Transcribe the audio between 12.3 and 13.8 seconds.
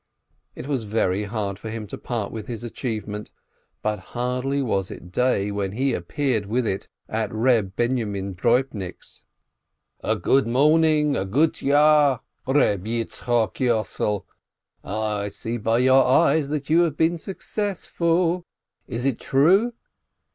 Reb Yitzchok